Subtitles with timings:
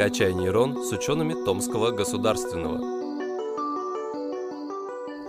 [0.00, 2.78] «Качай нейрон» с учеными Томского государственного.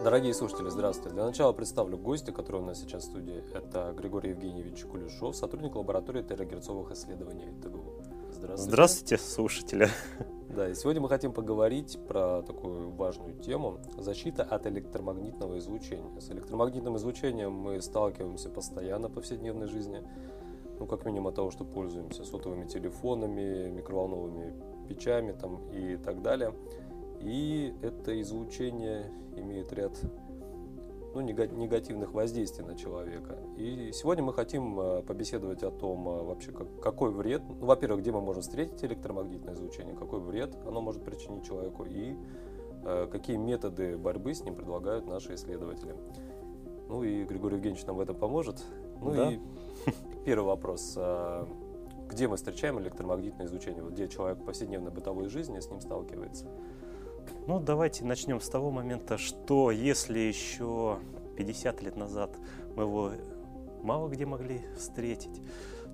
[0.01, 1.13] Дорогие слушатели, здравствуйте.
[1.13, 3.44] Для начала представлю гостя, который у нас сейчас в студии.
[3.54, 7.84] Это Григорий Евгеньевич Кулешов, сотрудник лаборатории террагерцовых исследований ТГУ.
[8.31, 8.71] Здравствуйте.
[8.71, 9.89] Здравствуйте, слушатели.
[10.47, 16.17] Да, и сегодня мы хотим поговорить про такую важную тему– защита от электромагнитного излучения.
[16.21, 20.01] С электромагнитным излучением мы сталкиваемся постоянно в повседневной жизни–
[20.82, 24.52] ну, как минимум от того, что пользуемся сотовыми телефонами, микроволновыми
[24.90, 26.55] печами там, и так далее.
[27.20, 29.91] И это излучение имеет ряд
[31.13, 33.38] ну, негативных воздействий на человека.
[33.57, 38.02] И сегодня мы хотим э, побеседовать о том, э, вообще, как, какой вред, ну, во-первых,
[38.02, 42.16] где мы можем встретить электромагнитное излучение, какой вред оно может причинить человеку и
[42.85, 45.93] э, какие методы борьбы с ним предлагают наши исследователи.
[46.90, 48.66] Ну и Григорий Евгеньевич нам в этом поможет.
[49.02, 49.32] Ну да.
[49.32, 49.40] и
[50.26, 50.94] Первый вопрос.
[50.98, 51.48] А,
[52.08, 53.84] где мы встречаем электромагнитное излучение?
[53.84, 56.48] Вот где человек в повседневной бытовой жизни с ним сталкивается?
[57.48, 60.99] Ну, давайте начнем с того момента, что если еще
[61.38, 62.38] 50 лет назад
[62.76, 63.12] мы его
[63.82, 65.41] мало где могли встретить,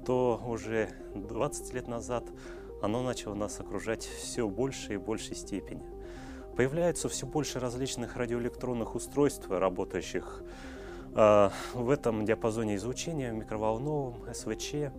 [0.06, 2.26] то уже 20 лет назад
[2.82, 5.86] оно начало нас окружать все в большей и большей степени.
[6.56, 10.44] Появляется все больше различных радиоэлектронных устройств, работающих
[11.18, 14.92] в этом диапазоне излучения, микроволновом, СВЧ.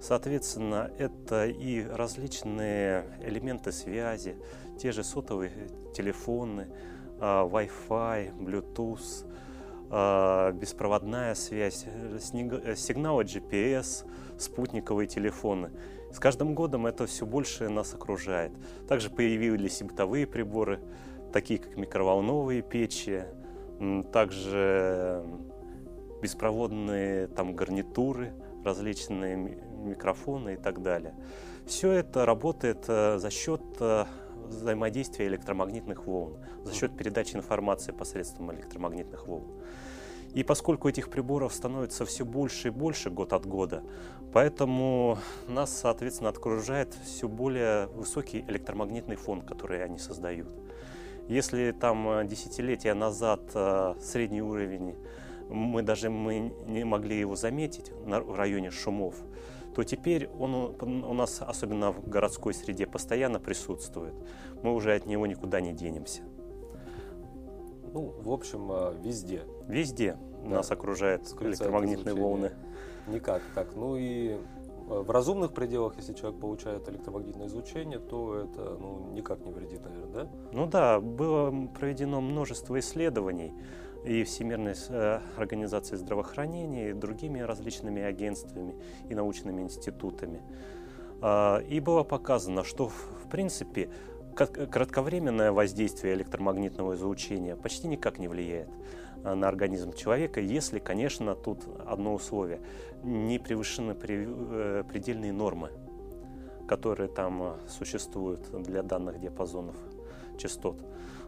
[0.00, 4.36] Соответственно, это и различные элементы связи,
[4.78, 5.52] те же сотовые
[5.94, 6.66] телефоны,
[7.20, 9.26] а, Wi-Fi, Bluetooth,
[9.90, 11.86] а, беспроводная связь,
[12.18, 14.04] сигналы GPS,
[14.36, 15.70] спутниковые телефоны.
[16.12, 18.52] С каждым годом это все больше нас окружает.
[18.88, 20.80] Также появились и бытовые приборы,
[21.32, 23.24] такие как микроволновые печи,
[24.12, 25.24] также
[26.22, 28.32] беспроводные там гарнитуры,
[28.64, 31.14] различные микрофоны и так далее.
[31.66, 34.04] Все это работает э, за счет э,
[34.46, 39.46] взаимодействия электромагнитных волн, за счет передачи информации посредством электромагнитных волн.
[40.34, 43.82] И поскольку этих приборов становится все больше и больше год от года,
[44.32, 50.48] поэтому нас, соответственно, окружает все более высокий электромагнитный фон, который они создают.
[51.28, 54.94] Если там э, десятилетия назад э, средний уровень,
[55.48, 59.14] мы даже мы не могли его заметить в районе шумов,
[59.74, 64.14] то теперь он у нас, особенно в городской среде, постоянно присутствует.
[64.62, 66.22] Мы уже от него никуда не денемся.
[67.92, 69.42] Ну, в общем, э, везде.
[69.66, 70.56] Везде да.
[70.56, 72.52] нас окружают электромагнитные волны.
[73.06, 73.74] Никак так.
[73.74, 74.36] Ну и
[74.86, 80.24] в разумных пределах, если человек получает электромагнитное излучение, то это ну, никак не вредит, наверное,
[80.24, 80.30] да?
[80.52, 83.52] Ну да, было проведено множество исследований
[84.04, 88.74] и Всемирной э, организацией здравоохранения, и другими различными агентствами
[89.08, 90.42] и научными институтами.
[91.22, 93.88] А, и было показано, что в принципе
[94.34, 98.68] кратковременное воздействие электромагнитного излучения почти никак не влияет
[99.24, 102.60] Э, на организм человека, если, конечно, тут одно условие,
[103.02, 105.70] не превышены э, предельные нормы,
[106.68, 109.76] которые там э, существуют для данных диапазонов
[110.38, 110.76] частот.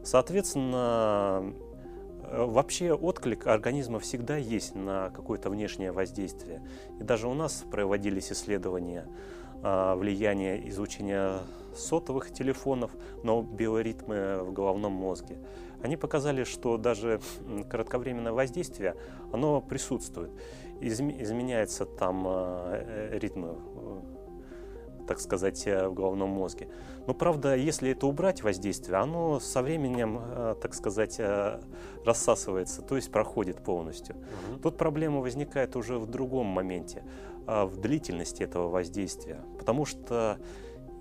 [0.04, 1.52] Соответственно,
[2.28, 6.60] Вообще отклик организма всегда есть на какое-то внешнее воздействие.
[6.98, 9.06] И даже у нас проводились исследования
[9.62, 11.38] влияния излучения
[11.76, 12.90] сотовых телефонов
[13.22, 15.38] на биоритмы в головном мозге
[15.82, 17.20] они показали, что даже
[17.70, 18.96] кратковременное воздействие,
[19.32, 20.30] оно присутствует.
[20.80, 23.52] изменяется там э, э, ритм, э,
[25.06, 26.68] так сказать, в головном мозге.
[27.06, 30.20] Но правда, если это убрать воздействие, оно со временем,
[30.60, 31.20] так сказать,
[32.04, 34.16] рассасывается, то есть проходит полностью.
[34.16, 34.58] Угу.
[34.62, 37.04] Тут проблема возникает уже в другом моменте,
[37.46, 39.38] в длительности этого воздействия.
[39.60, 40.38] Потому что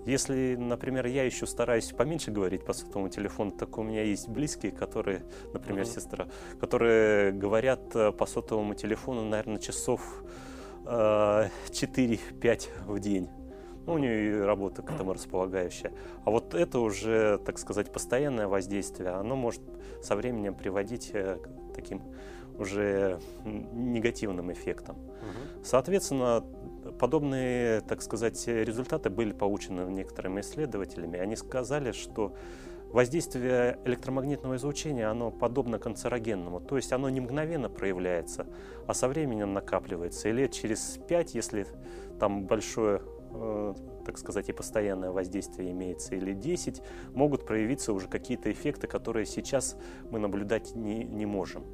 [0.06, 4.70] если, например, я еще стараюсь поменьше говорить по сотовому телефону, так у меня есть близкие,
[4.70, 5.94] которые, например, uh-huh.
[5.94, 6.28] сестра,
[6.60, 10.22] которые говорят э, по сотовому телефону, наверное, часов
[10.86, 13.28] э, 4-5 в день.
[13.84, 15.92] Ну, у нее и работа к этому располагающая.
[16.24, 19.62] А вот это уже, так сказать, постоянное воздействие, оно может
[20.02, 22.02] со временем приводить э, к таким
[22.58, 24.96] уже негативным эффектам.
[24.96, 25.64] Угу.
[25.64, 26.44] Соответственно,
[26.98, 31.18] подобные, так сказать, результаты были получены некоторыми исследователями.
[31.18, 32.34] Они сказали, что
[32.90, 38.46] воздействие электромагнитного излучения, оно подобно канцерогенному, то есть оно не мгновенно проявляется,
[38.86, 40.28] а со временем накапливается.
[40.28, 41.66] И лет через пять, если
[42.18, 43.02] там большое,
[43.32, 43.74] э,
[44.04, 49.76] так сказать, и постоянное воздействие имеется, или 10, могут проявиться уже какие-то эффекты, которые сейчас
[50.10, 51.64] мы наблюдать не, не можем.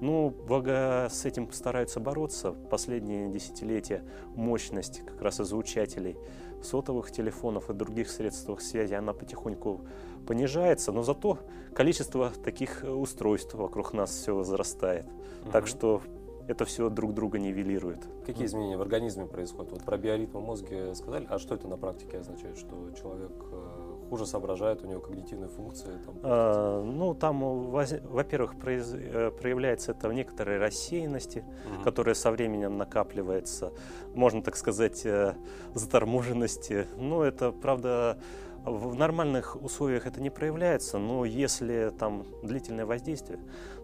[0.00, 2.52] Ну, благо с этим стараются бороться.
[2.52, 4.02] Последние десятилетия
[4.34, 6.16] мощность как раз излучателей
[6.62, 9.82] сотовых телефонов и других средствах связи, она потихоньку
[10.26, 11.38] понижается, но зато
[11.74, 15.06] количество таких устройств вокруг нас все возрастает.
[15.06, 15.52] Угу.
[15.52, 16.02] Так что
[16.48, 18.06] это все друг друга нивелирует.
[18.24, 19.72] Какие изменения в организме происходят?
[19.72, 24.26] Вот про биоритмы мозга сказали, а что это на практике означает, что человек э, хуже
[24.26, 25.90] соображает, у него когнитивные функции?
[26.04, 28.92] Там, а, ну, там, во-первых, произ...
[28.92, 31.84] Э, проявляется это в некоторой рассеянности, угу.
[31.84, 33.72] которая со временем накапливается,
[34.14, 35.34] можно так сказать, э,
[35.74, 36.86] заторможенности.
[36.96, 38.18] Ну, это, правда,
[38.66, 43.38] в нормальных условиях это не проявляется, но если там длительное воздействие,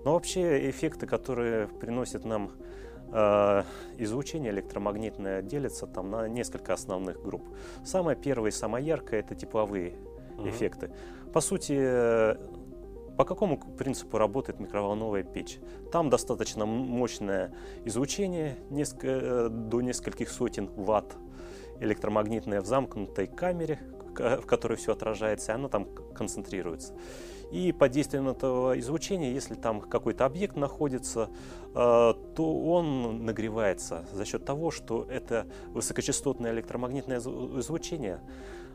[0.05, 2.51] но вообще эффекты, которые приносят нам
[3.13, 3.63] э,
[3.99, 7.45] излучение электромагнитное, делятся там на несколько основных групп.
[7.85, 9.95] Самое первое и самое яркое это тепловые
[10.39, 10.91] эффекты.
[11.33, 11.75] По сути,
[13.17, 15.59] по какому принципу работает микроволновая печь?
[15.91, 21.17] Там достаточно мощное излучение, э, до нескольких сотен ватт
[21.81, 23.81] электромагнитное в замкнутой камере,
[24.15, 26.95] в которой все отражается, и оно там концентрируется.
[27.51, 31.29] И под действием этого излучения, если там какой-то объект находится,
[31.75, 38.21] э, то он нагревается за счет того, что это высокочастотное электромагнитное излучение,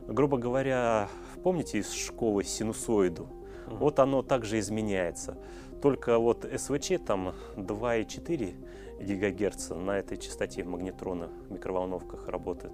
[0.07, 1.09] грубо говоря,
[1.43, 3.23] помните из школы синусоиду?
[3.67, 3.77] Mm-hmm.
[3.77, 5.37] Вот оно также изменяется.
[5.81, 8.55] Только вот СВЧ там 2,4
[8.99, 12.73] ГГц на этой частоте магнетрона в микроволновках работает.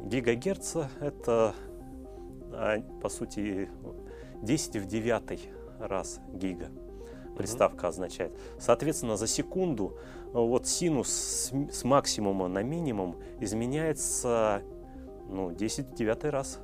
[0.00, 1.54] Гигагерца это
[2.52, 3.68] а, по сути
[4.42, 6.70] 10 в 9 раз гига
[7.36, 8.32] приставка означает.
[8.58, 9.98] Соответственно, за секунду
[10.32, 14.62] вот синус с, с максимума на минимум изменяется
[15.34, 16.60] ну, 10 в 9 раз.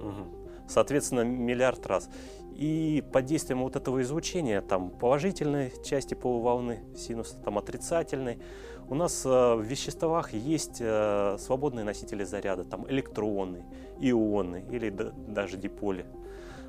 [0.00, 0.68] Угу.
[0.68, 2.10] Соответственно, миллиард раз.
[2.54, 8.40] И под действием вот этого излучения, там положительной части полуволны синуса, там отрицательной,
[8.88, 13.64] у нас э, в веществах есть э, свободные носители заряда, там электроны,
[14.00, 16.06] ионы или даже диполи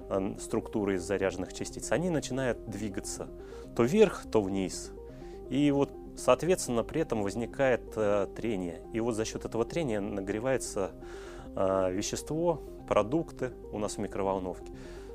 [0.10, 1.92] э, структуры из заряженных частиц.
[1.92, 3.28] Они начинают двигаться
[3.76, 4.92] то вверх, то вниз.
[5.50, 7.96] И вот, соответственно, при этом возникает
[8.36, 8.82] трение.
[8.94, 10.92] И вот за счет этого трения нагревается
[11.56, 14.72] вещество, продукты у нас в микроволновке.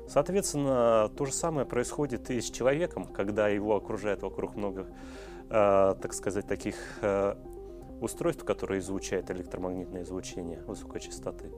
[0.07, 4.85] Соответственно, то же самое происходит и с человеком, когда его окружает вокруг много,
[5.49, 7.35] э, так сказать, таких э,
[8.01, 11.51] устройств, которые излучают электромагнитное излучение высокой частоты.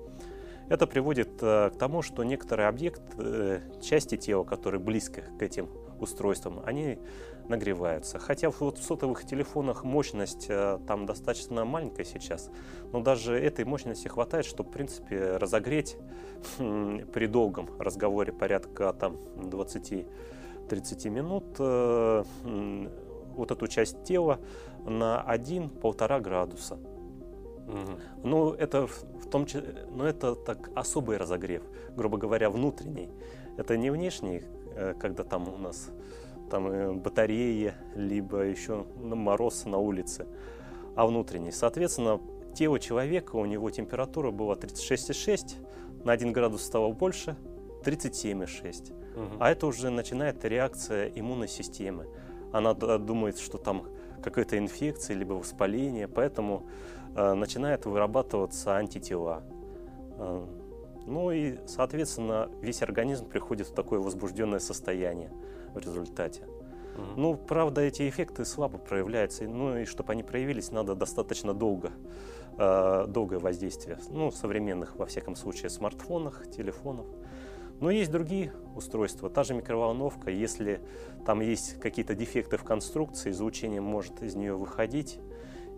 [0.70, 5.70] Это приводит э, к тому, что некоторые объекты, части тела, которые близко к этим
[6.00, 7.00] устройствам, они
[7.50, 8.20] нагреваются.
[8.20, 12.50] Хотя вот в сотовых телефонах мощность э, там достаточно маленькая сейчас,
[12.92, 15.98] но даже этой мощности хватает, чтобы, в принципе, разогреть
[16.58, 22.24] при долгом разговоре порядка там 20-30 минут э,
[23.36, 24.40] вот эту часть тела
[24.86, 26.78] на 1-1,5 градуса.
[27.68, 28.00] Угу.
[28.24, 31.64] Ну, это в том числе, но это так особый разогрев,
[31.96, 33.10] грубо говоря, внутренний.
[33.58, 34.44] Это не внешний,
[34.76, 35.90] э, когда там у нас
[36.50, 40.28] там э, батареи, либо еще мороз на улице,
[40.96, 41.52] а внутренний.
[41.52, 42.20] Соответственно,
[42.54, 47.36] тело человека, у него температура была 36,6, на 1 градус стало больше,
[47.84, 48.92] 37,6.
[48.92, 49.26] Угу.
[49.40, 52.08] А это уже начинает реакция иммунной системы.
[52.52, 53.88] Она думает, что там
[54.24, 56.64] какая-то инфекция, либо воспаление, поэтому
[57.16, 59.44] э, начинает вырабатываться антитела.
[60.18, 60.46] Э,
[61.06, 65.32] ну и, соответственно, весь организм приходит в такое возбужденное состояние
[65.78, 66.44] в результате.
[66.98, 67.20] Угу.
[67.20, 69.44] Ну, правда, эти эффекты слабо проявляются.
[69.46, 71.92] Ну и чтобы они проявились, надо достаточно долго,
[72.58, 74.00] э, долгое воздействие.
[74.10, 77.06] Ну, современных, во всяком случае, смартфонах, телефонах.
[77.80, 80.82] Но есть другие устройства, та же микроволновка, если
[81.26, 85.20] там есть какие-то дефекты в конструкции, излучение может из нее выходить,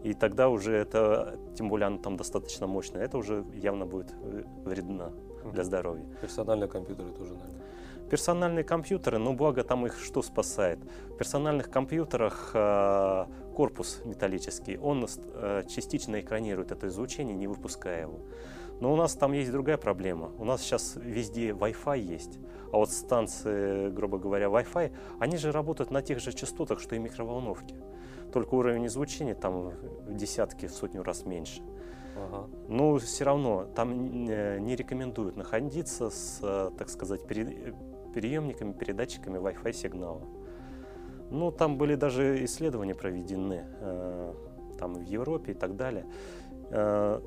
[0.03, 4.13] и тогда уже это, тем более она там достаточно мощная, это уже явно будет
[4.63, 5.11] вредно
[5.51, 6.05] для здоровья.
[6.21, 7.65] Персональные компьютеры тоже, наверное.
[8.09, 10.79] Персональные компьютеры, ну благо там их что спасает?
[11.09, 13.25] В персональных компьютерах э,
[13.55, 18.19] корпус металлический, он э, частично экранирует это излучение, не выпуская его.
[18.79, 20.31] Но у нас там есть другая проблема.
[20.39, 22.39] У нас сейчас везде Wi-Fi есть,
[22.71, 26.99] а вот станции, грубо говоря, Wi-Fi, они же работают на тех же частотах, что и
[26.99, 27.75] микроволновки.
[28.33, 29.71] Только уровень излучения там
[30.07, 31.61] в десятки, в сотню раз меньше.
[32.15, 32.49] Ага.
[32.67, 37.75] Но все равно там не рекомендуют находиться с, э, так сказать, перед,
[38.13, 40.21] приемниками, передатчиками Wi-Fi сигнала.
[41.31, 44.33] Ну, там были даже исследования проведены, э,
[44.79, 46.05] там в Европе и так далее.
[46.71, 47.21] Э,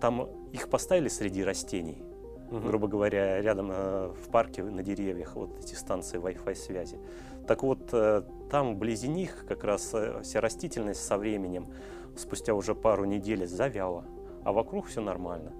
[0.00, 2.02] там их поставили среди растений,
[2.50, 2.60] угу.
[2.60, 6.98] грубо говоря, рядом э, в парке на деревьях, вот эти станции Wi-Fi связи.
[7.46, 11.68] Так вот, э, там вблизи них как раз э, вся растительность со временем,
[12.16, 14.04] спустя уже пару недель, завяла,
[14.44, 15.52] а вокруг все нормально.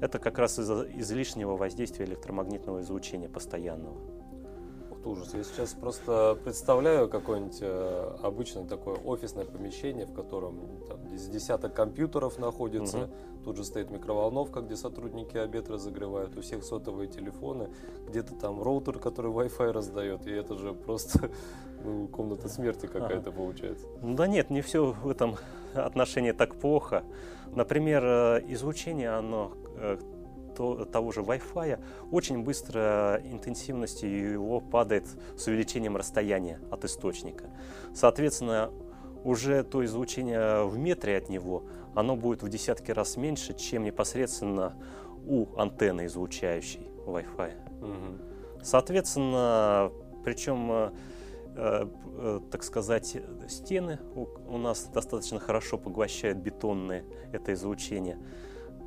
[0.00, 4.19] Это как раз из-за излишнего воздействия электромагнитного излучения постоянного.
[5.02, 5.34] Вот ужас.
[5.34, 11.74] Я сейчас просто представляю какое-нибудь э, обычное такое офисное помещение, в котором там, из десяток
[11.74, 12.98] компьютеров находится.
[12.98, 13.10] Угу.
[13.44, 16.36] Тут же стоит микроволновка, где сотрудники обед разогревают.
[16.36, 17.68] У всех сотовые телефоны.
[18.08, 20.26] Где-то там роутер, который Wi-Fi раздает.
[20.26, 21.30] И это же просто
[21.84, 23.32] ну, комната смерти какая-то ага.
[23.32, 23.86] получается.
[24.02, 25.36] Ну да нет, не все в этом
[25.74, 27.04] отношении так плохо.
[27.54, 29.52] Например, э, излучение, оно
[30.60, 31.78] э, того же Wi-Fi
[32.10, 37.44] очень быстро интенсивность его падает с увеличением расстояния от источника.
[37.94, 38.70] Соответственно,
[39.24, 41.64] уже то излучение в метре от него,
[41.94, 44.74] оно будет в десятки раз меньше, чем непосредственно
[45.26, 47.52] у антенны излучающей Wi-Fi.
[47.82, 48.62] Угу.
[48.62, 49.90] Соответственно,
[50.24, 50.90] причем э,
[51.56, 53.16] э, так сказать,
[53.48, 58.18] стены у, у нас достаточно хорошо поглощают бетонные это излучение.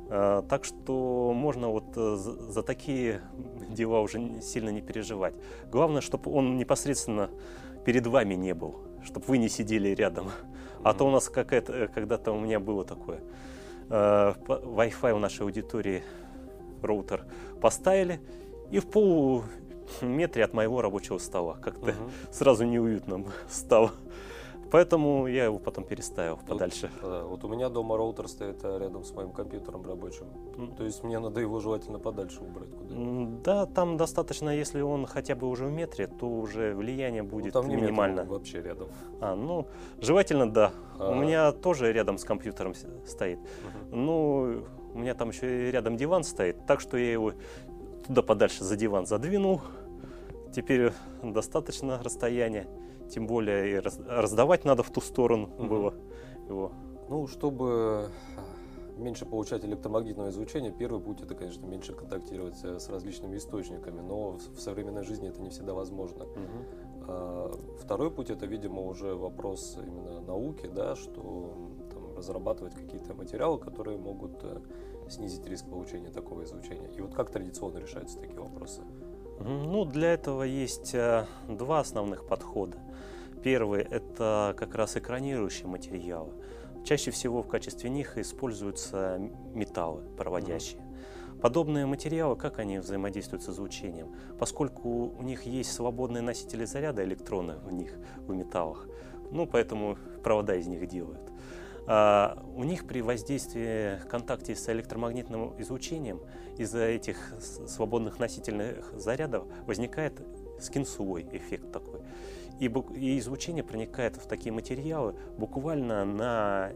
[0.08, 3.22] Э, так что можно вот э, за такие
[3.70, 5.34] дела уже сильно не переживать.
[5.70, 7.30] Главное, чтобы он непосредственно
[7.84, 10.30] перед вами не был, чтобы вы не сидели рядом.
[10.82, 13.20] А то у нас какая-то, э, когда-то у меня было такое.
[13.88, 16.02] Wi-Fi у нашей аудитории
[16.82, 17.26] роутер
[17.60, 18.18] поставили,
[18.70, 22.10] и в полуметре от моего рабочего стола как-то угу.
[22.30, 23.92] сразу неуютно стало.
[24.74, 26.90] Поэтому я его потом переставил вот, подальше.
[27.00, 30.26] Да, вот у меня дома роутер стоит а, рядом с моим компьютером рабочим.
[30.56, 30.76] Mm.
[30.76, 33.42] То есть мне надо его желательно подальше убрать куда-нибудь.
[33.42, 37.54] Да, там достаточно, если он хотя бы уже в метре, то уже влияние ну, будет
[37.54, 38.22] ну, там не минимально.
[38.22, 38.88] Метр, вообще рядом.
[39.20, 39.68] А, ну,
[40.00, 40.72] желательно, да.
[40.98, 41.12] А...
[41.12, 42.74] У меня тоже рядом с компьютером
[43.06, 43.38] стоит.
[43.38, 43.96] Угу.
[43.96, 47.34] Ну, у меня там еще и рядом диван стоит, так что я его
[48.08, 49.60] туда подальше за диван задвинул.
[50.52, 50.90] Теперь
[51.22, 52.66] достаточно расстояния.
[53.10, 55.66] Тем более и раздавать надо в ту сторону угу.
[55.66, 55.94] было
[56.48, 56.72] его.
[57.08, 58.08] Ну, чтобы
[58.96, 64.38] меньше получать электромагнитного излучения, первый путь это, конечно, меньше контактировать э, с различными источниками, но
[64.54, 66.24] в современной жизни это не всегда возможно.
[66.24, 66.84] Угу.
[67.82, 71.54] Второй путь это, видимо, уже вопрос именно науки, да, что
[71.92, 74.60] там, разрабатывать какие-то материалы, которые могут э,
[75.10, 76.88] снизить риск получения такого излучения.
[76.96, 78.80] И вот как традиционно решаются такие вопросы?
[79.40, 82.78] Ну, для этого есть э, два основных подхода.
[83.42, 86.32] Первый– это как раз экранирующие материалы.
[86.84, 89.18] Чаще всего в качестве них используются
[89.54, 90.82] металлы проводящие.
[91.42, 94.14] Подобные материалы, как они взаимодействуют с излучением?
[94.38, 97.94] Поскольку у них есть свободные носители заряда электроны в них,
[98.26, 98.88] в металлах,
[99.30, 101.20] ну, поэтому провода из них делают.
[101.86, 106.20] А у них при воздействии, контакте с электромагнитным излучением
[106.56, 110.22] из-за этих свободных носительных зарядов возникает
[110.60, 112.00] скинсовой эффект такой.
[112.60, 116.72] И, и излучение проникает в такие материалы буквально на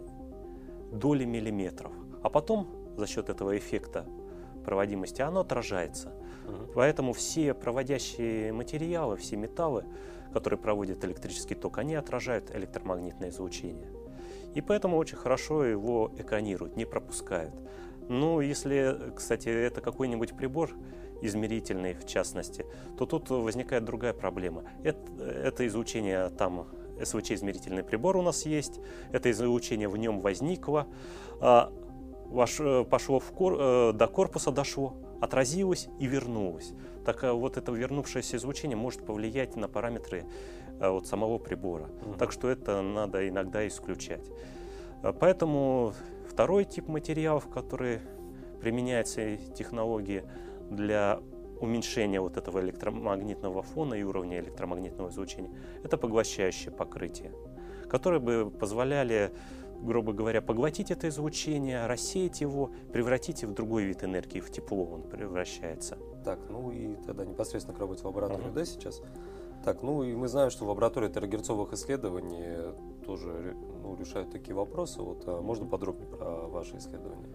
[0.93, 1.93] доли миллиметров.
[2.23, 4.05] А потом за счет этого эффекта
[4.65, 6.13] проводимости оно отражается.
[6.47, 6.73] Угу.
[6.75, 9.85] Поэтому все проводящие материалы, все металлы,
[10.33, 13.89] которые проводят электрический ток, они отражают электромагнитное излучение.
[14.55, 17.55] И поэтому очень хорошо его экранируют, не пропускают.
[18.09, 20.71] Ну, если, кстати, это какой-нибудь прибор
[21.21, 22.65] измерительный, в частности,
[22.97, 24.65] то тут возникает другая проблема.
[24.83, 26.69] Это, это излучение там
[27.03, 28.81] СВЧ-измерительный прибор у нас есть,
[29.13, 30.87] это излучение в нем возникло,
[31.41, 31.73] а,
[32.91, 36.73] пошло в кор, э, до корпуса дошло, отразилось и вернулось.
[37.05, 40.27] Так э, вот это вернувшееся излучение может повлиять на параметры
[40.81, 41.85] вот самого прибора.
[41.85, 42.19] Mm-hmm.
[42.19, 44.31] Так что это надо иногда исключать.
[45.21, 45.93] Поэтому
[46.29, 48.01] второй тип материалов, который
[48.61, 50.25] применяется технологии
[50.71, 51.21] для
[51.61, 55.51] уменьшения вот этого электромагнитного фона и уровня электромагнитного излучения,
[55.83, 57.33] это поглощающее покрытие,
[57.89, 59.33] которые бы позволяли,
[59.81, 65.03] грубо говоря, поглотить это излучение, рассеять его, превратить в другой вид энергии, в тепло он
[65.03, 65.99] превращается.
[66.25, 68.55] Так, ну и тогда непосредственно к работе в лаборатории, uh-huh.
[68.55, 69.03] да, сейчас?
[69.65, 72.73] Так, ну и мы знаем, что в лаборатории терагерцовых исследований
[73.05, 75.03] тоже ну, решают такие вопросы.
[75.03, 77.29] Вот, а можно подробнее про ваши исследования?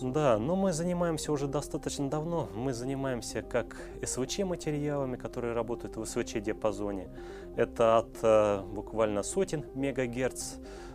[0.00, 2.48] Да, но мы занимаемся уже достаточно давно.
[2.54, 7.08] Мы занимаемся как СВЧ материалами, которые работают в СВЧ диапазоне.
[7.56, 10.54] Это от э, буквально сотен мегагерц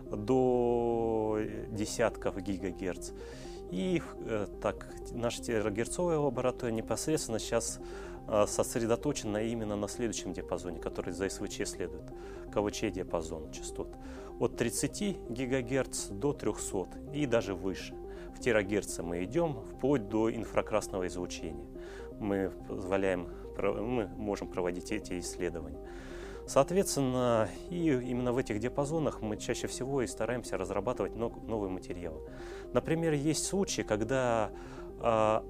[0.09, 1.39] до
[1.69, 3.11] десятков гигагерц.
[3.71, 7.79] И э, так, наша терагерцовая лаборатория непосредственно сейчас
[8.27, 12.11] сосредоточена именно на следующем диапазоне, который за СВЧ следует,
[12.53, 13.89] КВЧ диапазон частот.
[14.39, 17.95] От 30 гигагерц до 300 и даже выше
[18.43, 21.65] терагерца мы идем, вплоть до инфракрасного излучения.
[22.19, 25.79] Мы позволяем, мы можем проводить эти исследования.
[26.45, 32.21] Соответственно, и именно в этих диапазонах мы чаще всего и стараемся разрабатывать новые материалы.
[32.73, 34.51] Например, есть случаи, когда
[34.99, 35.45] а,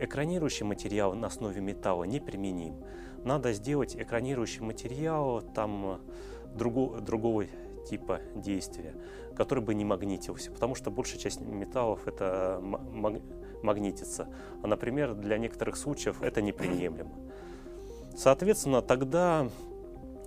[0.00, 2.76] экранирующий материал на основе металла неприменим.
[3.24, 6.00] Надо сделать экранирующий материал там
[6.54, 7.46] другого, другого
[7.88, 8.94] типа действия,
[9.36, 12.60] который бы не магнитился, потому что большая часть металлов это
[13.62, 14.28] магнитится.
[14.62, 17.12] А, например, для некоторых случаев это неприемлемо.
[18.16, 19.48] Соответственно, тогда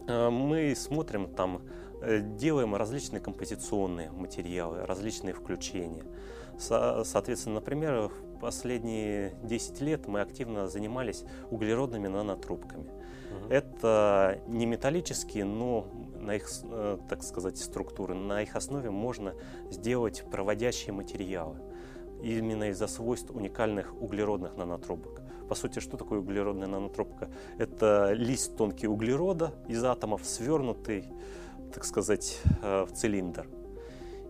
[0.08, 1.62] Э, мы смотрим там,
[2.02, 6.04] э, делаем различные композиционные материалы, различные включения.
[6.60, 8.12] Соответственно, например,
[8.42, 12.90] последние 10 лет мы активно занимались углеродными нанотрубками.
[12.90, 13.50] Угу.
[13.50, 15.88] Это не металлические, но
[16.20, 19.36] на их, э, так сказать, структуры, на их основе можно
[19.70, 21.58] сделать проводящие материалы
[22.22, 25.22] именно из-за свойств уникальных углеродных нанотрубок.
[25.50, 27.30] По сути, что такое углеродная нанотрубка?
[27.58, 31.06] Это лист тонкий углерода из атомов, свернутый,
[31.74, 33.48] так сказать, э, в цилиндр.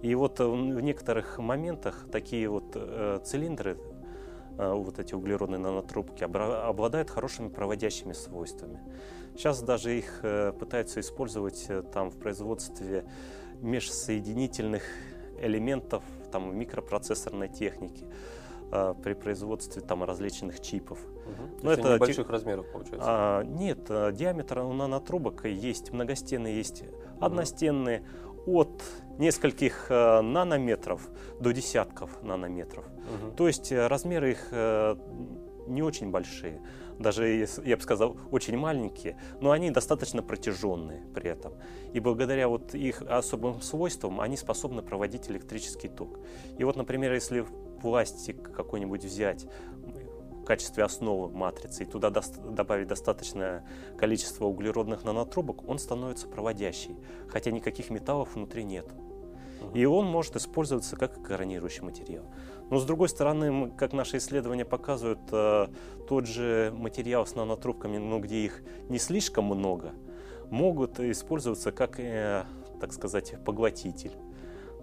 [0.01, 3.90] И вот в некоторых моментах такие вот э, цилиндры, э,
[4.62, 8.80] вот эти углеродные нанотрубки, обладают хорошими проводящими свойствами.
[9.36, 10.22] Сейчас даже их
[10.60, 13.06] пытаются использовать там в производстве
[13.62, 14.84] межсоединительных
[15.41, 18.06] элементов там, в микропроцессорной технике,
[18.72, 21.00] э, при производстве там, различных чипов.
[21.06, 21.63] Угу.
[21.63, 22.32] Но это небольших ти...
[22.32, 23.08] размеров получается?
[23.08, 27.25] А, нет, э, диаметр у нанотрубок есть многостенные, есть угу.
[27.25, 28.06] одностенные
[28.46, 28.82] от
[29.21, 31.09] нескольких э, нанометров
[31.39, 32.85] до десятков нанометров.
[32.85, 33.35] Угу.
[33.37, 34.95] То есть э, размеры их э,
[35.67, 36.59] не очень большие
[37.01, 41.53] даже, я бы сказал, очень маленькие, но они достаточно протяженные при этом.
[41.93, 46.19] И благодаря вот их особым свойствам они способны проводить электрический ток.
[46.57, 47.45] И вот, например, если
[47.81, 49.47] пластик какой-нибудь взять
[50.41, 53.65] в качестве основы матрицы и туда до, добавить достаточное
[53.97, 56.95] количество углеродных нанотрубок, он становится проводящий,
[57.27, 58.63] хотя никаких металлов внутри
[59.74, 62.25] И он может использоваться как коронирующий материал.
[62.70, 65.68] Но с другой стороны, как наши исследования показывают, э,
[66.08, 69.91] тот же материал с нанотрубками, ну, где их не слишком много,
[70.50, 72.45] могут использоваться как, э,
[72.80, 74.13] так сказать, поглотитель.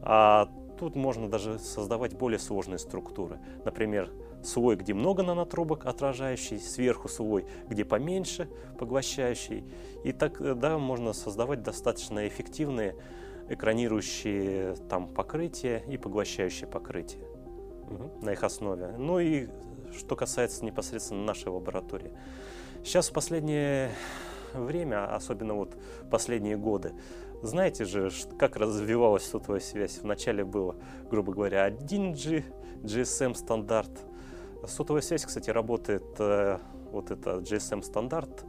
[0.02, 3.38] А тут можно даже создавать более сложные структуры.
[3.64, 4.10] Например,
[4.42, 9.64] слой, где много нанотрубок отражающий, сверху слой, где поменьше поглощающий.
[10.04, 12.94] И тогда можно создавать достаточно эффективные
[13.48, 17.26] экранирующие там покрытия и поглощающие покрытия
[17.90, 18.10] угу.
[18.22, 18.94] на их основе.
[18.98, 19.48] Ну и
[19.96, 22.12] что касается непосредственно нашей лаборатории.
[22.84, 23.90] Сейчас в последнее
[24.54, 25.76] время, особенно вот
[26.10, 26.92] последние годы,
[27.42, 29.98] знаете же, как развивалась сотовая связь.
[30.02, 30.76] Вначале было,
[31.10, 32.44] грубо говоря, 1G,
[32.82, 33.90] GSM стандарт.
[34.66, 36.58] Сотовая связь, кстати, работает, э,
[36.90, 38.44] вот это GSM стандарт,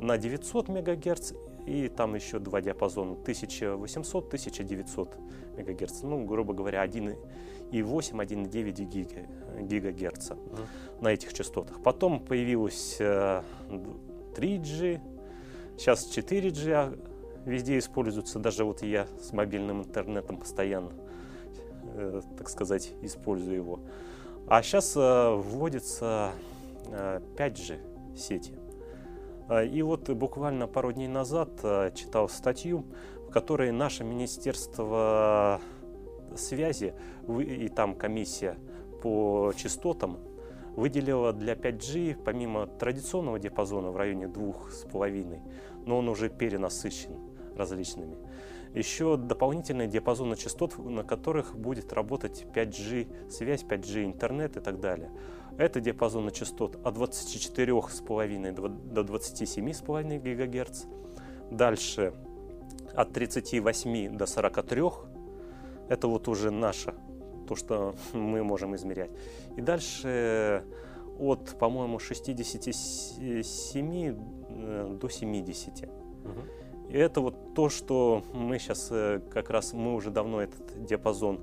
[0.00, 1.32] на 900 МГц
[1.66, 5.08] и там еще два диапазона 1800-1900
[5.58, 6.02] МГц.
[6.02, 7.16] Ну, грубо говоря, 1,8,
[7.72, 9.26] 1,9 гига,
[9.60, 10.66] гигагерца mm.
[11.00, 11.82] на этих частотах.
[11.82, 15.00] Потом появилось 3G, э,
[15.76, 16.96] сейчас 4G а
[17.44, 18.38] везде используется.
[18.38, 20.92] Даже вот я с мобильным интернетом постоянно,
[21.94, 23.80] э, так сказать, использую его.
[24.46, 26.30] А сейчас э, вводится
[27.36, 28.54] 5G сети.
[29.48, 32.84] А, и вот буквально пару дней назад а, читал статью,
[33.28, 35.60] в которой наше Министерство
[36.36, 36.94] связи
[37.28, 38.58] и там комиссия
[39.02, 40.18] по частотам
[40.76, 45.40] выделила для 5G, помимо традиционного диапазона в районе 2,5,
[45.86, 47.18] но он уже перенасыщен
[47.56, 48.18] различными,
[48.74, 55.10] еще дополнительные диапазоны частот, на которых будет работать 5G связь, 5G интернет и так далее.
[55.58, 58.68] Это диапазоны частот от 24,5 до
[59.00, 60.84] 27,5 ГГц.
[61.50, 62.12] Дальше
[62.94, 64.82] от 38 до 43.
[65.88, 66.92] Это вот уже наше,
[67.48, 69.10] то, что мы можем измерять.
[69.56, 70.62] И дальше
[71.18, 74.14] от, по-моему, 67
[74.48, 75.72] э, до 70.
[75.72, 75.88] Угу.
[76.90, 81.38] И это вот то, что мы сейчас э, как раз, мы уже давно этот диапазон
[81.38, 81.40] Э,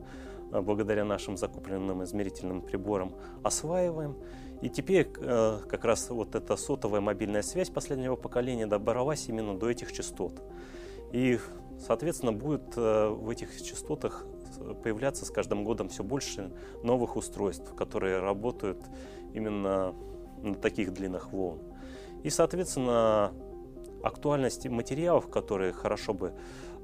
[0.61, 4.15] благодаря нашим закупленным измерительным приборам осваиваем.
[4.61, 9.69] И теперь э, как раз вот эта сотовая мобильная связь последнего поколения добралась именно до
[9.69, 10.41] этих частот.
[11.11, 11.39] И,
[11.79, 14.25] соответственно, будет э, в этих частотах
[14.83, 16.51] появляться с каждым годом все больше
[16.83, 18.79] новых устройств, которые работают
[19.33, 19.93] именно
[20.41, 21.59] на таких длинных волн.
[22.23, 23.33] И, соответственно,
[24.03, 26.33] актуальность материалов, которые хорошо бы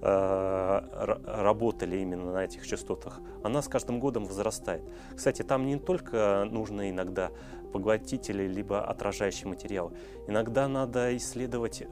[0.02, 4.84] работали именно на этих частотах, она с каждым годом возрастает.
[5.16, 7.32] Кстати, там не только нужно иногда
[7.72, 9.92] поглотители либо отражающий материал.
[10.28, 11.84] Иногда надо исследовать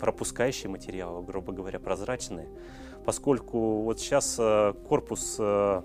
[0.00, 2.48] пропускающие материалы, грубо говоря, прозрачные,
[3.04, 5.82] поскольку вот сейчас э, корпус э,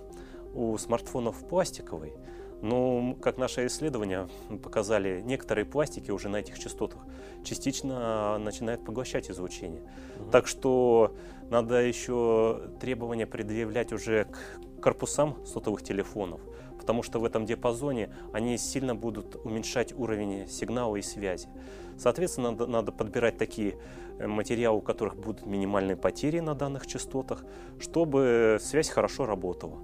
[0.54, 2.14] у смартфонов пластиковый,
[2.62, 4.28] но, как наши исследования
[4.64, 7.02] показали, некоторые пластики уже на этих частотах
[7.44, 9.82] частично начинают поглощать излучение.
[9.82, 10.32] Mm-hmm.
[10.32, 11.16] Так что
[11.50, 16.42] надо еще требования предъявлять уже к корпусам сотовых телефонов
[16.82, 21.48] потому что в этом диапазоне они сильно будут уменьшать уровень сигнала и связи.
[21.96, 23.78] Соответственно, надо, надо подбирать такие
[24.18, 27.46] э, материалы, у которых будут минимальные потери на данных частотах,
[27.80, 29.78] чтобы связь хорошо работала.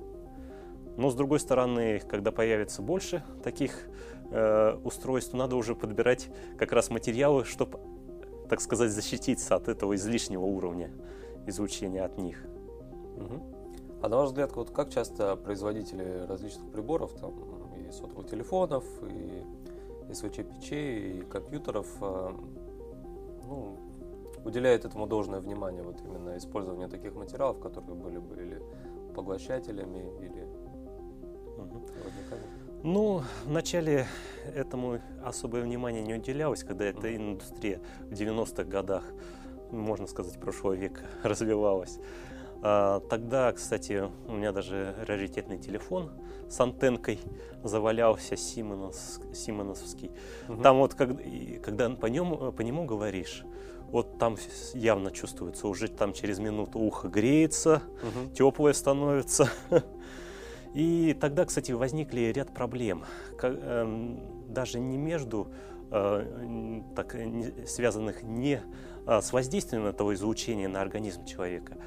[0.98, 3.88] Но с другой стороны, когда появится больше таких
[4.32, 7.80] э, устройств, надо уже подбирать как раз материалы, чтобы,
[8.50, 10.92] так сказать, защититься от этого излишнего уровня
[11.46, 12.44] излучения от них.
[13.16, 13.58] Угу.
[14.02, 17.34] А на ваш взгляд, вот как часто производители различных приборов, там,
[17.76, 19.44] и сотовых телефонов, и
[20.14, 22.36] СВЧ-печей, и компьютеров, а,
[23.48, 23.78] ну,
[24.46, 28.62] уделяют этому должное внимание, вот именно использованию таких материалов, которые были бы или
[29.16, 30.47] поглощателями, или.
[32.88, 34.08] Ну, вначале
[34.56, 39.04] этому особое внимание не уделялось, когда эта индустрия в 90-х годах,
[39.72, 42.00] можно сказать, прошлого века развивалась.
[42.62, 46.12] А, тогда, кстати, у меня даже раритетный телефон
[46.50, 47.20] с антенкой
[47.62, 50.12] завалялся Симонос, Симоносовский.
[50.48, 50.62] Угу.
[50.62, 51.10] Там вот, как,
[51.62, 53.44] когда по, нему, по нему говоришь,
[53.90, 54.38] вот там
[54.74, 58.34] явно чувствуется, уже там через минуту ухо греется, угу.
[58.34, 59.50] теплое становится.
[60.78, 63.04] И тогда, кстати, возникли ряд проблем,
[63.42, 65.48] эм, даже не между
[65.90, 67.16] э, так,
[67.66, 68.62] связанных не
[69.08, 71.78] а, с воздействием этого излучения на организм человека,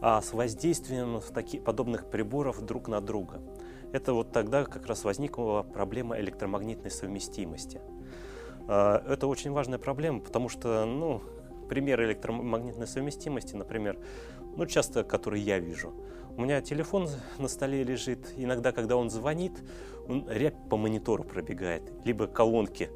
[0.00, 3.40] а с воздействием таких подобных приборов друг на друга.
[3.92, 7.80] Это вот тогда как раз возникла проблема электромагнитной совместимости.
[8.66, 11.22] А, это очень важная проблема, потому что, ну,
[11.68, 13.96] пример электромагнитной совместимости, например,
[14.56, 15.94] ну, часто, который я вижу.
[16.40, 17.06] У меня телефон
[17.38, 19.52] на столе лежит, иногда, когда он звонит,
[20.08, 22.88] он рябь по монитору пробегает, либо колонки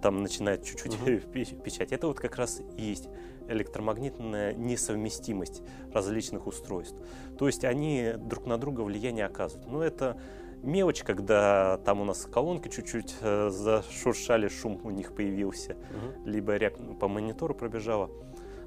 [0.00, 1.62] там начинают чуть-чуть uh-huh.
[1.64, 1.90] печать.
[1.90, 3.08] Это вот как раз и есть
[3.48, 6.96] электромагнитная несовместимость различных устройств.
[7.36, 9.68] То есть они друг на друга влияние оказывают.
[9.68, 10.16] Но это
[10.62, 16.30] мелочь, когда там у нас колонки чуть-чуть э, зашуршали, шум у них появился, угу.
[16.30, 18.12] либо ряд по монитору пробежала.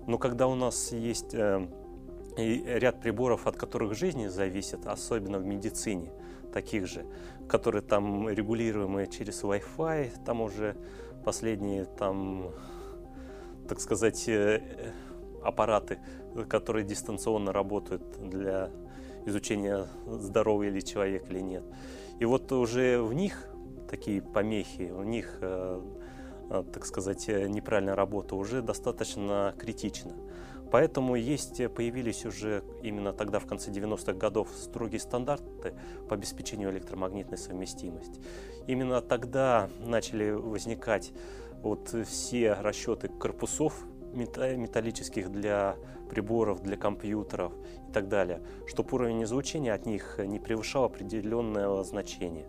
[0.07, 1.69] Но когда у нас есть э,
[2.39, 6.11] ряд приборов, от которых жизни зависит, особенно в медицине,
[6.53, 7.05] таких же,
[7.47, 10.75] которые там регулируемые через Wi-Fi, там уже
[11.23, 12.51] последние там
[13.69, 14.61] так сказать, э,
[15.43, 15.99] аппараты,
[16.49, 18.71] которые дистанционно работают для
[19.25, 21.63] изучения, здоровый ли человек или нет.
[22.19, 23.47] И вот уже в них
[23.87, 25.81] такие помехи, у них, э,
[26.49, 30.13] э, так сказать, неправильная работа уже достаточно критична.
[30.71, 35.73] Поэтому есть, появились уже именно тогда, в конце 90-х годов, строгие стандарты
[36.07, 38.21] по обеспечению электромагнитной совместимости.
[38.67, 41.11] Именно тогда начали возникать
[41.61, 45.75] вот все расчеты корпусов металлических для
[46.09, 47.53] приборов, для компьютеров
[47.87, 52.47] и так далее, чтобы уровень излучения от них не превышал определенного значения.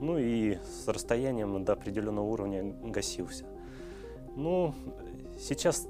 [0.00, 3.46] Ну и с расстоянием до определенного уровня гасился.
[4.36, 4.74] Ну,
[5.38, 5.86] сейчас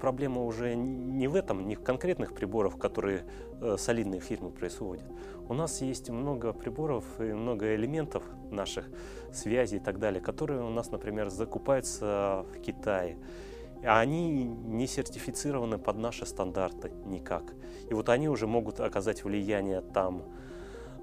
[0.00, 3.24] проблема уже не в этом, не в конкретных приборах, которые
[3.60, 5.06] э, солидные фирмы производят.
[5.48, 8.88] У нас есть много приборов и много элементов наших
[9.32, 13.16] связей и так далее, которые у нас, например, закупаются в Китае.
[13.82, 17.54] А они не сертифицированы под наши стандарты никак.
[17.88, 20.22] И вот они уже могут оказать влияние там.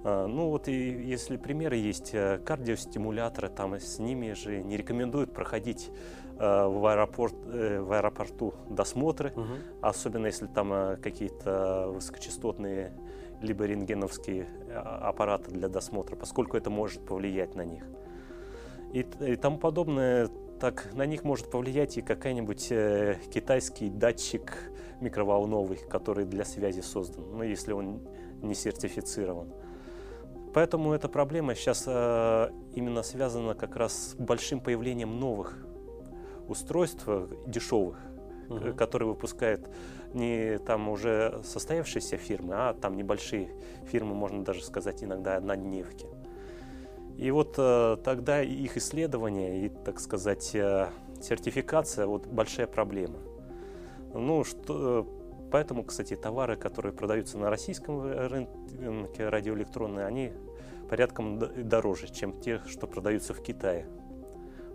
[0.04, 5.34] А, ну вот и если примеры есть, э, кардиостимуляторы, там с ними же не рекомендуют
[5.34, 9.56] проходить э, в, аэропорт, э, в аэропорту досмотры, угу.
[9.82, 12.94] особенно если там какие-то высокочастотные
[13.42, 17.84] либо рентгеновские аппараты для досмотра, поскольку это может повлиять на них.
[18.94, 20.28] И, и тому подобное,
[20.60, 24.72] так на них может повлиять и какой-нибудь э, китайский датчик
[25.02, 28.02] микроволновый, который для связи создан, ну, если он
[28.42, 29.54] не сертифицирован.
[30.54, 35.67] Поэтому эта проблема сейчас э, именно связана как раз с большим появлением новых
[36.48, 37.98] устройств, э, дешевых,
[38.50, 38.74] угу.
[38.74, 39.70] которые выпускают
[40.14, 43.50] не там уже состоявшиеся фирмы, а там небольшие
[43.86, 46.08] фирмы, можно даже сказать, иногда однодневки.
[47.18, 50.90] И вот э, тогда их исследование и, так сказать, э,
[51.22, 53.20] сертификация вот большая проблема.
[54.14, 55.08] Ну, что,
[55.52, 60.32] поэтому, кстати, товары, которые продаются на российском рынке радиоэлектронные, они
[60.90, 63.88] порядком дороже, чем те, что продаются в Китае.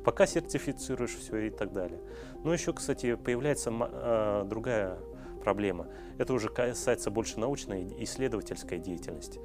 [0.04, 2.00] Пока сертифицируешь все и так далее.
[2.44, 4.98] Но еще, кстати, появляется э, другая
[5.42, 5.88] проблема.
[6.18, 9.40] Это уже касается больше научной и исследовательской деятельности.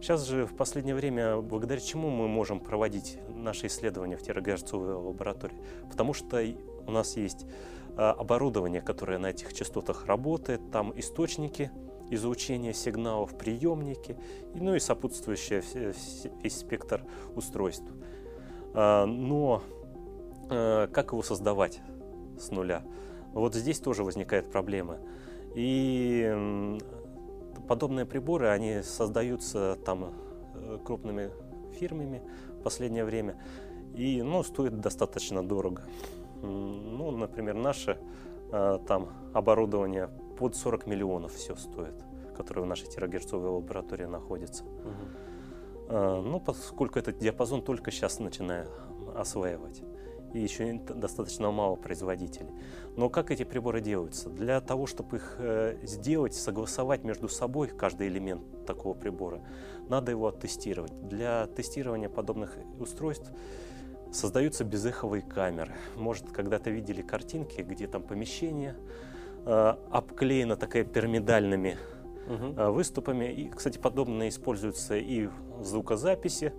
[0.00, 5.56] Сейчас же в последнее время, благодаря чему мы можем проводить наши исследования в терагерцовой лаборатории?
[5.88, 6.42] Потому что
[6.86, 7.46] у нас есть
[7.96, 11.70] а, оборудование, которое на этих частотах работает, там источники
[12.10, 14.18] излучения сигналов, приемники,
[14.54, 15.62] ну и сопутствующий
[16.42, 17.04] весь спектр
[17.36, 17.86] устройств.
[18.74, 19.62] А, но
[20.92, 21.80] как его создавать
[22.38, 22.82] с нуля?
[23.32, 24.98] Вот здесь тоже возникает проблема.
[25.54, 26.78] И
[27.68, 30.12] подобные приборы, они создаются там
[30.54, 31.30] э, крупными
[31.78, 32.22] фирмами
[32.58, 33.36] в последнее время
[33.94, 35.82] и ну, стоят достаточно дорого.
[36.42, 37.98] Ну, например, наше
[38.50, 41.94] э, там оборудование под 40 миллионов все стоит,
[42.36, 44.64] которое в нашей терагерцовой лаборатории находится.
[44.64, 45.92] Угу.
[45.94, 48.70] Ну, поскольку этот диапазон только сейчас начинает
[49.14, 49.82] осваивать
[50.32, 52.50] и еще достаточно мало производителей.
[52.96, 54.28] Но как эти приборы делаются?
[54.28, 59.40] Для того, чтобы их э, сделать, согласовать между собой каждый элемент такого прибора,
[59.88, 60.92] надо его оттестировать.
[61.08, 63.30] Для тестирования подобных устройств
[64.10, 65.74] создаются безэховые камеры.
[65.96, 68.76] Может, когда-то видели картинки, где там помещение
[69.44, 71.78] э, обклеено такая пирамидальными
[72.26, 72.72] угу.
[72.72, 73.32] выступами.
[73.32, 76.52] И, кстати, подобное используется и в звукозаписи,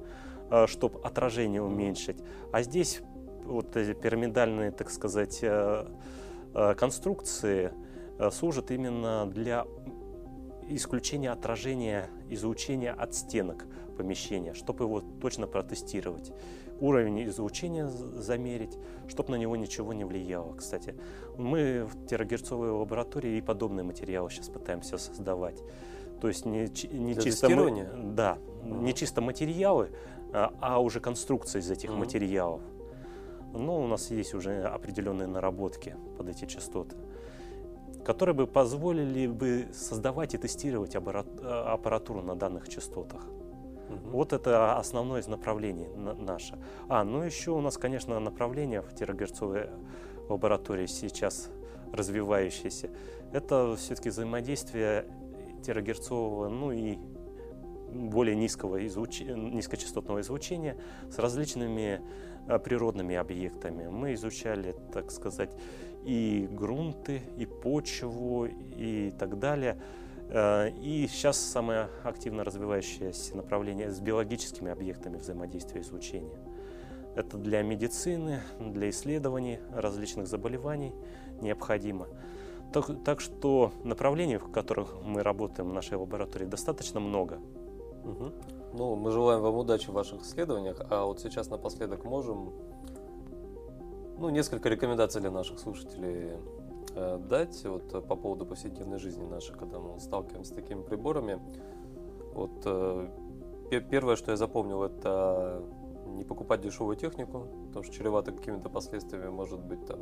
[0.67, 2.21] чтобы отражение уменьшить.
[2.51, 3.01] А здесь
[3.45, 5.85] вот эти пирамидальные, так сказать, э,
[6.53, 7.71] э, конструкции
[8.19, 9.65] э, служат именно для
[10.69, 13.65] исключения отражения излучения от стенок
[13.97, 16.31] помещения, чтобы его точно протестировать.
[16.79, 18.77] Уровень излучения замерить,
[19.07, 20.53] чтобы на него ничего не влияло.
[20.55, 20.95] Кстати,
[21.37, 25.61] мы в терагерцовой лаборатории и подобные материалы сейчас пытаемся создавать.
[26.19, 27.47] То есть не, не чисто
[27.95, 29.91] да, не чисто материалы,
[30.33, 31.97] а, а уже конструкция из этих uh-huh.
[31.97, 32.61] материалов
[33.53, 36.95] но у нас есть уже определенные наработки под эти частоты,
[38.03, 43.23] которые бы позволили бы создавать и тестировать аппаратуру на данных частотах.
[43.23, 44.09] Угу.
[44.09, 46.57] Вот это основное из направлений наше.
[46.89, 49.69] А, ну еще у нас, конечно, направление в терагерцовой
[50.29, 51.49] лаборатории сейчас
[51.91, 52.89] развивающееся.
[53.31, 55.05] Это все-таки взаимодействие
[55.63, 56.97] терагерцового, ну и
[57.93, 59.21] более низкого излуч...
[59.21, 60.77] низкочастотного излучения
[61.11, 62.32] с различными Э,
[62.63, 63.87] природными объектами.
[63.87, 65.51] Мы изучали, так сказать,
[66.05, 69.77] и грунты, и почву, и так далее.
[70.29, 76.39] Э, и сейчас самое активно развивающееся направление с биологическими объектами взаимодействия и изучения.
[77.15, 80.93] Это для медицины, для исследований различных заболеваний
[81.41, 82.07] необходимо.
[82.73, 87.39] Так, так что направлений, в которых мы работаем в нашей лаборатории, достаточно много.
[88.03, 88.31] Угу.
[88.73, 92.53] Ну, мы желаем вам удачи в ваших исследованиях, а вот сейчас напоследок можем
[94.17, 96.39] ну, несколько рекомендаций для наших слушателей
[96.95, 101.39] э, дать вот, по поводу повседневной жизни нашей, когда мы сталкиваемся с такими приборами.
[102.33, 103.09] Вот э,
[103.91, 105.61] первое, что я запомнил, это
[106.07, 109.99] не покупать дешевую технику, потому что чревато какими-то последствиями, может быть, там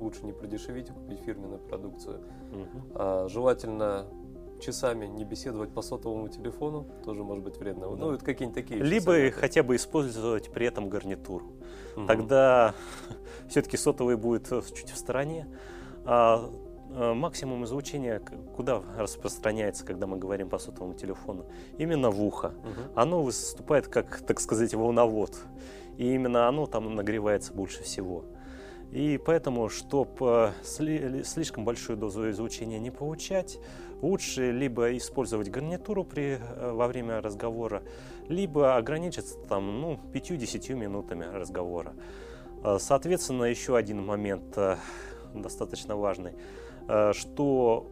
[0.00, 2.20] лучше не продешевить, купить фирменную продукцию.
[2.52, 2.92] Угу.
[2.94, 4.06] А, желательно
[4.60, 7.86] часами не беседовать по сотовому телефону, тоже может быть вредно.
[7.86, 8.04] Ну, да.
[8.04, 8.82] Ну, это какие-нибудь такие.
[8.82, 9.38] Либо советы.
[9.38, 11.46] хотя бы использовать при этом гарнитуру.
[11.96, 12.06] Угу.
[12.06, 12.74] Тогда
[13.48, 15.46] все-таки сотовый будет чуть в стороне.
[16.04, 16.50] А,
[16.92, 18.20] а максимум излучения
[18.54, 21.46] куда распространяется, когда мы говорим по сотовому телефону?
[21.78, 22.48] Именно в ухо.
[22.48, 22.92] Угу.
[22.94, 25.36] Оно выступает как, так сказать, волновод.
[25.96, 28.24] И именно оно там нагревается больше всего.
[28.90, 33.58] И поэтому, чтобы слишком большую дозу излучения не получать,
[34.02, 37.82] лучше либо использовать гарнитуру при, э, во время разговора,
[38.28, 41.94] либо ограничиться там, ну, 5-10 минутами разговора.
[42.64, 44.76] Э, соответственно, еще один момент э,
[45.34, 46.32] достаточно важный,
[47.12, 47.86] что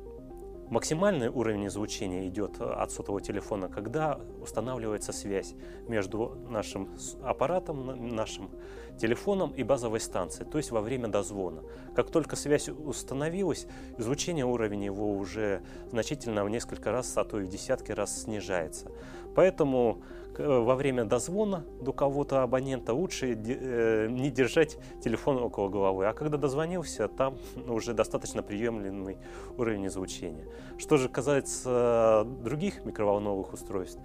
[0.71, 5.55] Максимальный уровень излучения идет от сотового телефона, когда устанавливается связь
[5.87, 6.89] между нашим
[7.23, 8.51] аппаратом, нашим
[8.99, 11.63] телефоном и базовой станцией, то есть во время дозвона.
[11.95, 13.67] Как только связь установилась,
[13.99, 18.91] излучение уровень его уже значительно в несколько раз, а то и в десятки раз снижается.
[19.35, 20.03] Поэтому
[20.37, 26.07] во время дозвона до кого-то абонента лучше не держать телефон около головы.
[26.07, 27.37] А когда дозвонился, там
[27.69, 29.19] уже достаточно приемлемый
[29.57, 30.47] уровень звучания.
[30.77, 34.01] Что же касается других микроволновых устройств,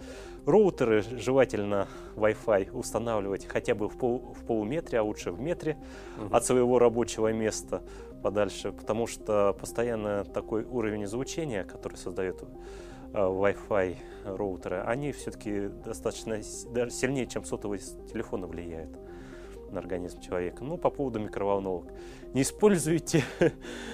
[0.45, 5.77] роутеры желательно Wi-Fi устанавливать хотя бы в, пол, в полуметре, а лучше в метре
[6.17, 6.35] угу.
[6.35, 7.81] от своего рабочего места
[8.21, 16.39] подальше, потому что постоянно такой уровень звучания, который создает э, Wi-Fi роутеры, они все-таки достаточно
[16.71, 17.79] даже сильнее, чем сотовые
[18.11, 18.97] телефоны влияют
[19.69, 20.63] на организм человека.
[20.63, 21.91] Ну, по поводу микроволновок.
[22.33, 23.23] Не используйте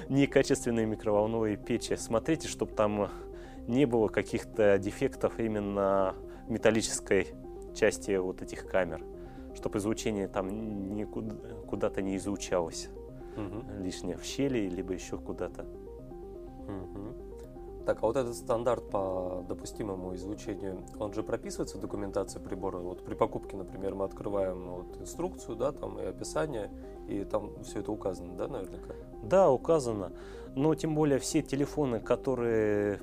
[0.09, 1.95] некачественные микроволновые печи.
[1.95, 3.09] Смотрите, чтобы там
[3.67, 6.15] не было каких-то дефектов именно
[6.49, 7.27] металлической
[7.73, 9.03] части вот этих камер,
[9.55, 11.35] чтобы излучение там никуда,
[11.67, 12.89] куда-то не излучалось
[13.35, 13.63] угу.
[13.81, 15.63] лишнее в щели, либо еще куда-то.
[15.63, 17.29] Угу.
[17.85, 22.77] Так, а вот этот стандарт по допустимому излучению, он же прописывается в документации прибора?
[22.77, 26.69] Вот при покупке, например, мы открываем вот инструкцию, да, там и описание,
[27.07, 28.93] и там все это указано, да, наверняка?
[29.23, 30.11] Да, указано.
[30.55, 32.99] Но тем более все телефоны, которые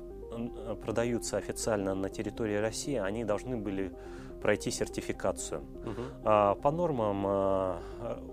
[0.83, 3.93] продаются официально на территории России, они должны были
[4.41, 5.61] пройти сертификацию.
[5.61, 6.01] Угу.
[6.23, 7.79] А, по нормам а,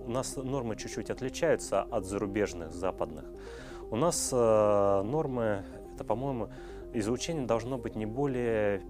[0.07, 3.25] у нас нормы чуть-чуть отличаются от зарубежных, западных.
[3.91, 6.51] У нас а, нормы, это, по-моему,
[6.93, 8.83] излучение должно быть не более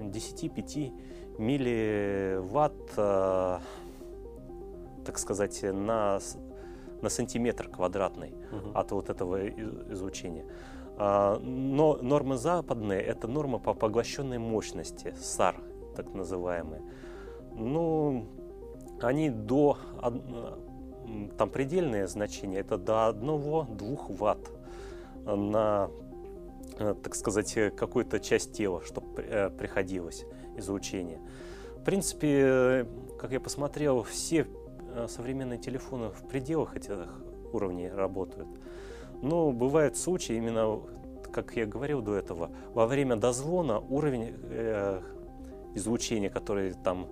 [0.00, 0.92] 10-5
[1.38, 3.60] милливатт, а,
[5.04, 6.20] так сказать, на,
[7.02, 8.70] на сантиметр квадратный угу.
[8.74, 10.44] от вот этого излучения.
[11.02, 15.56] А, но нормы западные– это норма по поглощенной мощности, САР,
[15.96, 16.82] так называемые.
[17.54, 18.26] Ну,
[19.00, 19.78] они до,
[21.38, 24.50] там предельные значения, это до 1-2 ватт
[25.24, 25.90] на,
[26.76, 30.26] так сказать, какую-то часть тела, чтобы э, приходилось
[30.58, 31.18] излучение.
[31.78, 32.86] В принципе,
[33.18, 34.46] как я посмотрел, все
[34.94, 37.22] э, современные телефоны в пределах этих
[37.54, 38.48] уровней работают.
[39.22, 40.80] Но бывают случаи, именно,
[41.32, 45.00] как я говорил до этого, во время дозвона уровень э,
[45.74, 47.08] излучения, который там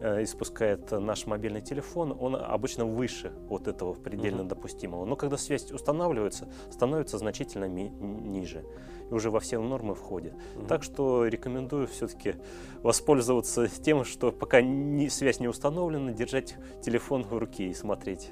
[0.00, 4.48] э, испускает наш мобильный телефон, он обычно выше вот этого предельно uh-huh.
[4.48, 5.04] допустимого.
[5.04, 8.64] Но когда связь устанавливается, становится значительно ми- ниже.
[9.10, 10.32] И уже во все нормы входит.
[10.32, 10.66] Uh-huh.
[10.66, 12.36] Так что рекомендую все-таки
[12.82, 18.30] воспользоваться тем, что пока не, связь не установлена, держать телефон в руке и смотреть.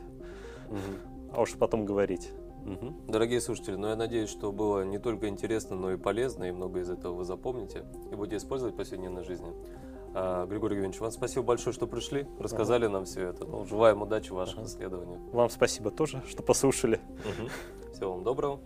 [0.69, 1.33] Uh-huh.
[1.35, 2.33] А уж потом говорить.
[2.72, 2.94] Угу.
[3.09, 6.81] Дорогие слушатели, ну я надеюсь, что было не только интересно, но и полезно, и много
[6.81, 9.52] из этого вы запомните и будете использовать в повседневной жизни.
[10.14, 12.94] А, Григорий Евгеньевич, вам спасибо большое, что пришли, рассказали ага.
[12.94, 13.44] нам все это.
[13.46, 14.66] Ну, желаем удачи в ваших ага.
[14.66, 15.20] исследованиях.
[15.33, 17.00] Вам спасибо тоже, что послушали.
[17.24, 17.92] Угу.
[17.94, 18.61] Всего вам доброго.